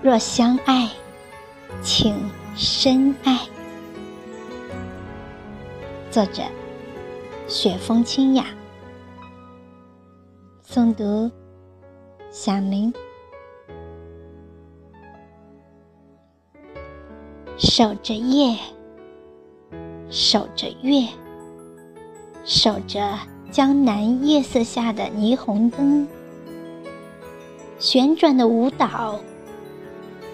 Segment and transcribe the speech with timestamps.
[0.00, 0.88] 若相爱，
[1.82, 2.14] 请
[2.54, 3.36] 深爱。
[6.08, 6.42] 作者：
[7.48, 8.46] 雪风清雅。
[10.64, 11.28] 诵读：
[12.30, 12.94] 响铃。
[17.56, 18.56] 守着夜，
[20.08, 21.08] 守着月，
[22.44, 23.18] 守着
[23.50, 26.06] 江南夜色下的霓虹灯，
[27.80, 29.18] 旋转的舞蹈，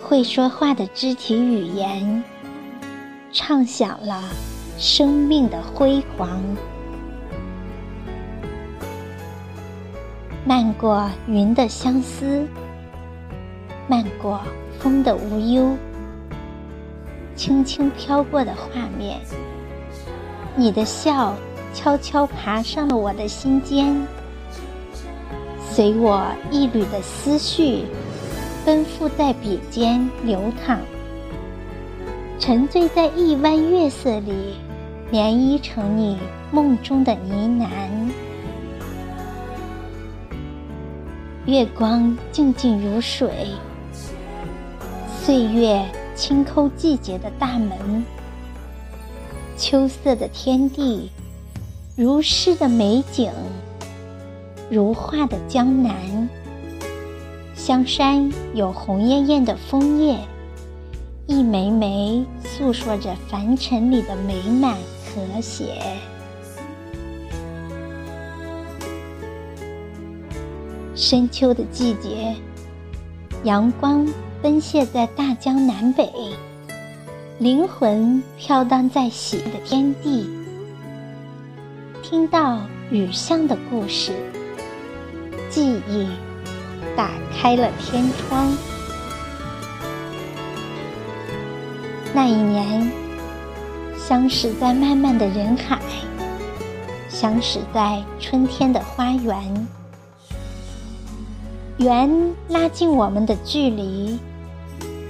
[0.00, 2.22] 会说话的肢体语言，
[3.32, 4.22] 唱响了
[4.78, 6.40] 生命的辉煌。
[10.44, 12.46] 漫过云的相思，
[13.86, 14.40] 漫过
[14.78, 15.76] 风的无忧。
[17.36, 19.20] 轻轻飘过的画面，
[20.56, 21.34] 你的笑
[21.74, 23.94] 悄悄爬上了我的心间，
[25.70, 27.84] 随我一缕的思绪，
[28.64, 30.78] 奔赴在笔尖流淌，
[32.38, 34.54] 沉醉在一弯月色里，
[35.12, 36.18] 涟漪成你
[36.50, 37.68] 梦中的呢喃。
[41.46, 43.30] 月光静静如水，
[45.22, 45.84] 岁月。
[46.18, 48.04] 轻叩季节的大门，
[49.56, 51.12] 秋色的天地，
[51.94, 53.30] 如诗的美景，
[54.68, 56.28] 如画的江南。
[57.68, 60.18] 香山有红艳艳的枫叶，
[61.26, 65.78] 一枚枚诉说着凡尘里的美满和谐。
[70.94, 72.34] 深秋的季节，
[73.44, 74.08] 阳光。
[74.40, 76.08] 奔泻在大江南北，
[77.38, 80.30] 灵魂飘荡在喜的天地。
[82.02, 82.60] 听到
[82.90, 84.12] 雨巷的故事，
[85.50, 86.08] 记忆
[86.98, 88.52] 打开了天窗。
[92.12, 92.90] 那一年，
[93.96, 95.78] 相识在漫漫的人海，
[97.08, 99.68] 相识在春天的花园，
[101.76, 104.18] 缘拉近我们的距离。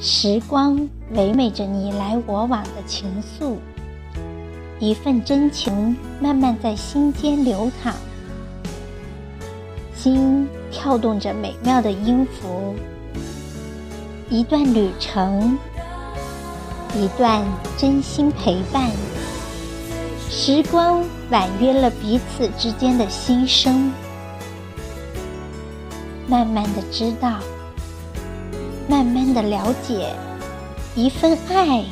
[0.00, 3.56] 时光唯美着你来我往的情愫，
[4.78, 7.92] 一份真情慢慢在心间流淌，
[9.96, 12.74] 心跳动着美妙的音符，
[14.30, 15.56] 一段旅程，
[16.96, 17.44] 一段
[17.76, 18.90] 真心陪伴，
[20.30, 23.92] 时光婉约了彼此之间的心声，
[26.26, 27.38] 慢慢的知道。
[28.88, 30.12] 慢慢的了解，
[30.96, 31.84] 一份爱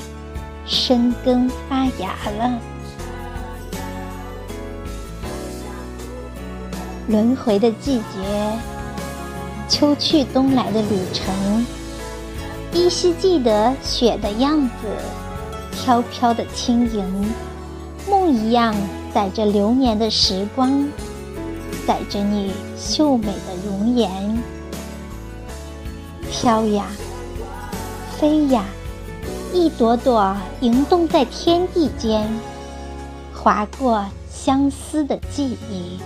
[0.66, 2.58] 生根发芽了。
[7.10, 8.52] 轮回的季节，
[9.68, 11.66] 秋去冬来的旅程，
[12.72, 14.72] 依稀记得雪的样子，
[15.72, 17.34] 飘飘的轻盈，
[18.08, 18.72] 梦一样
[19.12, 20.86] 载着流年的时光，
[21.84, 24.08] 载着你秀美的容颜。
[26.30, 26.86] 飘呀，
[28.20, 28.66] 飞呀，
[29.52, 32.30] 一朵朵盈动在天地间，
[33.34, 35.98] 划过相思的记忆。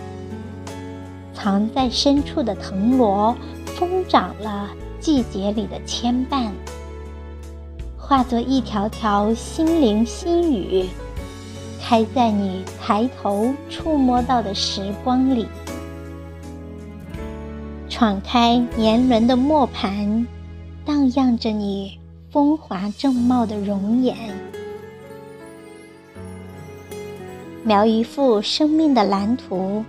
[1.45, 6.49] 藏在深处的藤萝，疯长了季节里的牵绊，
[7.99, 10.87] 化作一条条心灵心语，
[11.83, 15.47] 开在你抬头触摸到的时光里。
[17.91, 20.27] 闯开年轮的磨盘，
[20.83, 22.01] 荡漾着你
[22.31, 24.17] 风华正茂的容颜，
[27.63, 29.85] 描一幅生命的蓝图，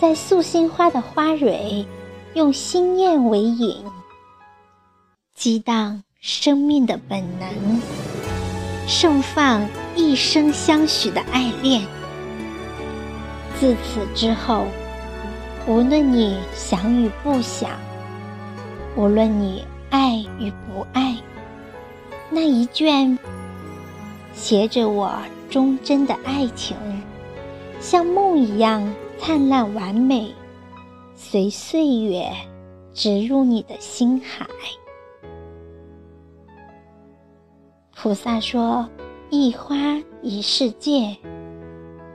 [0.00, 1.84] 在素心花的花蕊，
[2.34, 3.84] 用心念为引，
[5.34, 7.80] 激荡生命的本能，
[8.86, 11.82] 盛放一生相许的爱恋。
[13.58, 14.66] 自此之后。
[15.66, 17.72] 无论你想与不想，
[18.96, 21.14] 无论你爱与不爱，
[22.30, 23.18] 那一卷
[24.32, 25.12] 携着我
[25.50, 26.74] 忠贞的爱情，
[27.80, 28.82] 像梦一样
[29.20, 30.32] 灿烂完美，
[31.14, 32.30] 随岁月
[32.94, 34.46] 植入你的心海。
[37.94, 38.88] 菩萨说
[39.28, 39.76] ：“一花
[40.22, 41.16] 一世界，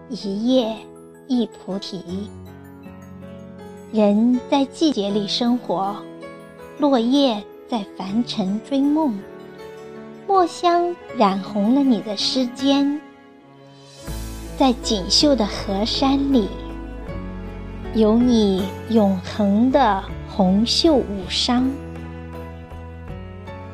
[0.10, 0.76] 一叶
[1.28, 2.02] 一菩提。”
[3.92, 5.96] 人在季节里生活，
[6.80, 9.20] 落叶在凡尘追梦，
[10.28, 13.00] 墨香染红了你的诗笺，
[14.58, 16.48] 在锦绣的河山里，
[17.96, 21.70] 有你永恒的红袖舞裳。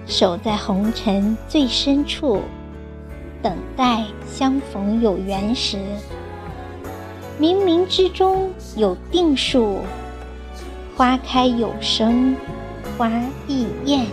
[0.05, 2.41] 守在红尘最深处，
[3.41, 5.77] 等待相逢有缘时。
[7.39, 9.79] 冥冥之中有定数，
[10.97, 12.35] 花开有声，
[12.97, 13.09] 花
[13.47, 14.05] 亦艳。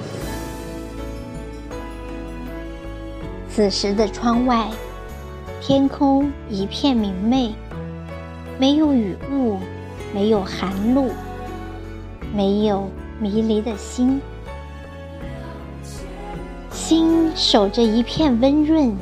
[3.48, 4.68] 此时的窗外，
[5.60, 7.52] 天空一片明媚，
[8.56, 9.58] 没有雨雾，
[10.16, 11.10] 没有寒露，
[12.34, 12.88] 没有
[13.20, 14.18] 迷离的心，
[16.72, 18.96] 心守着一片温润，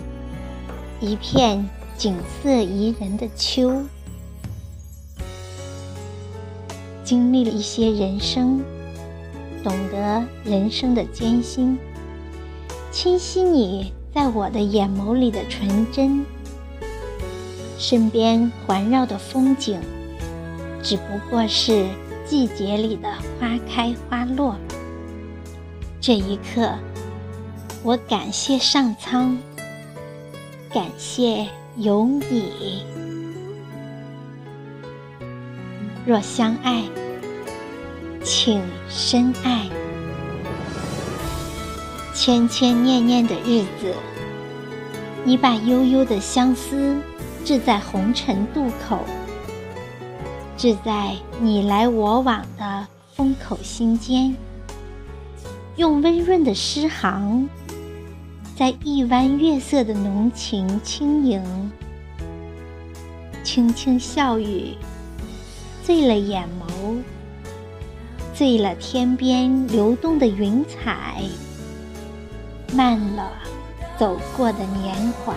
[0.99, 3.85] 一片景色宜人的秋。
[7.05, 8.61] 经历了一些人生，
[9.63, 11.79] 懂得人生的艰辛，
[12.91, 16.27] 清晰你在我的眼眸里的纯真。
[17.79, 19.81] 身边环绕的风景，
[20.85, 21.87] 只不过是
[22.27, 23.11] 季节里的
[23.41, 24.55] 花开花落。
[25.99, 26.75] 这一刻，
[27.83, 29.39] 我感谢上苍，
[30.71, 31.49] 感谢
[31.79, 32.85] 有你。
[36.05, 36.85] 若相爱，
[38.23, 39.67] 请深爱。
[42.13, 43.95] 千千念念的日子，
[45.25, 46.95] 你把悠悠的相思
[47.43, 49.01] 掷在红尘渡口，
[50.57, 54.35] 置在你来我往的风口心间，
[55.77, 57.49] 用温润的诗行，
[58.57, 61.73] 在一弯月色的浓情轻盈，
[63.43, 64.75] 轻轻笑语。
[65.83, 66.97] 醉了眼眸，
[68.33, 71.23] 醉了天边流动的云彩，
[72.73, 73.31] 慢了
[73.99, 75.35] 走过的年华。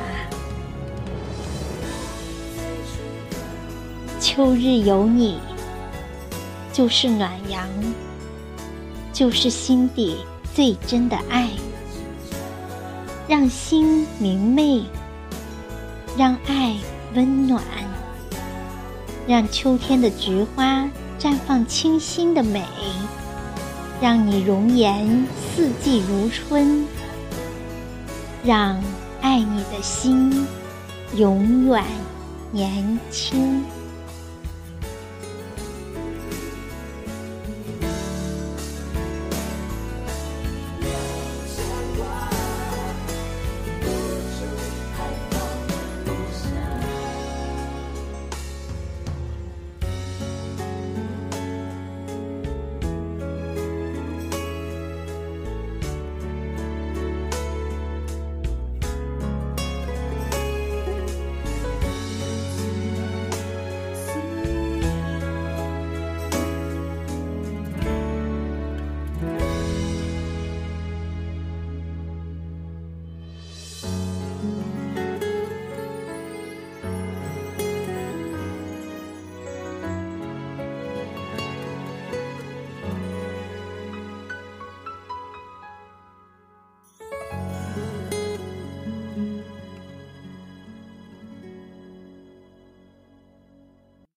[4.38, 5.40] 秋日有你，
[6.72, 7.68] 就是暖阳，
[9.12, 10.18] 就是心底
[10.54, 11.50] 最真的爱，
[13.28, 14.84] 让心明媚，
[16.16, 16.76] 让爱
[17.16, 17.64] 温暖。
[19.28, 20.88] 让秋天的菊花
[21.18, 22.64] 绽放清新的美，
[24.00, 25.26] 让你容颜
[25.56, 26.86] 四季如春，
[28.44, 28.80] 让
[29.20, 30.46] 爱你的心
[31.16, 31.84] 永远
[32.52, 33.66] 年轻。